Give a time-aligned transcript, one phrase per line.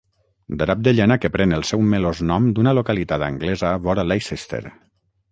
[0.61, 4.63] Drap de llana que pren el seu melós nom d'una localitat anglesa vora Leicester.